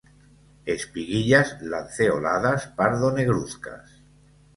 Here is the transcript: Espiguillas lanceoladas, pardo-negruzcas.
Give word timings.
Espiguillas 0.75 1.49
lanceoladas, 1.73 2.61
pardo-negruzcas. 2.79 3.93